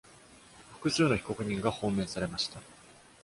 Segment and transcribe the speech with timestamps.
[0.71, 2.59] 複数の被告人が放免されました。